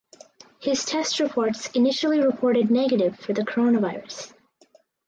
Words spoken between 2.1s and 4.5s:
reported negative for the coronavirus.